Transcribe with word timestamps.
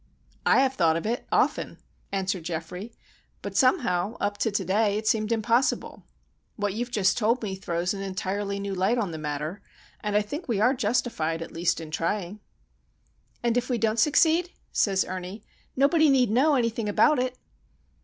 "I 0.47 0.61
have 0.61 0.73
thought 0.73 0.97
of 0.97 1.05
it, 1.05 1.27
often," 1.31 1.77
answered 2.11 2.43
Geoffrey; 2.43 2.91
"but 3.43 3.55
somehow, 3.55 4.17
up 4.19 4.39
to 4.39 4.49
to 4.49 4.65
day, 4.65 4.97
it 4.97 5.07
seemed 5.07 5.31
impossible. 5.31 6.01
What 6.55 6.73
you've 6.73 6.89
just 6.89 7.19
told 7.19 7.43
me 7.43 7.53
throws 7.55 7.93
an 7.93 8.01
entirely 8.01 8.59
new 8.59 8.73
light 8.73 8.97
on 8.97 9.11
the 9.11 9.19
matter, 9.19 9.61
and 10.03 10.15
I 10.17 10.23
think 10.23 10.47
we 10.47 10.59
are 10.59 10.73
justified 10.73 11.43
at 11.43 11.53
least 11.53 11.79
in 11.79 11.91
trying." 11.91 12.39
"And 13.43 13.57
if 13.57 13.69
we 13.69 13.77
don't 13.77 13.99
succeed," 13.99 14.49
says 14.71 15.05
Ernie, 15.07 15.43
"nobody 15.75 16.09
need 16.09 16.31
know 16.31 16.55
anything 16.55 16.89
about 16.89 17.19
it." 17.19 17.37